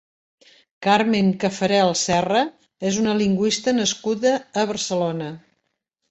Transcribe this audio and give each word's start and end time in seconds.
Carmen 0.85 1.27
Caffarel 1.41 1.91
Serra 2.03 2.39
és 2.91 2.97
una 3.01 3.13
lingüista 3.19 3.75
nascuda 3.81 4.31
a 4.63 4.63
Barcelona. 4.71 5.29